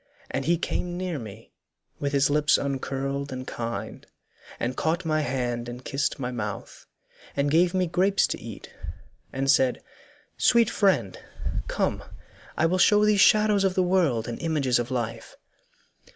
[0.31, 1.51] And he came near me,
[1.99, 4.03] with his lips uncurled And kind,
[4.59, 6.87] and caught my hand and kissed my mouth,
[7.37, 8.73] And gave me grapes to eat,
[9.31, 9.83] and said,
[10.39, 11.19] 'Sweet friend,
[11.67, 12.03] Come
[12.57, 15.37] I will show thee shadows of the world And images of life.